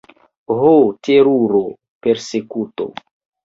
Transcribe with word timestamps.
ho, 0.59 0.71
teruro: 1.09 1.63
persekuto! 2.07 2.93